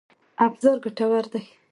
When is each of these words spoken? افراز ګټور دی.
افراز 0.45 0.75
ګټور 0.83 1.25
دی. 1.33 1.43